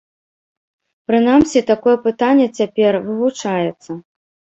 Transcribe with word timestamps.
Прынамсі, 1.09 1.59
такое 1.71 1.93
пытанне 2.05 2.47
цяпер 2.57 2.97
вывучаецца. 3.05 3.91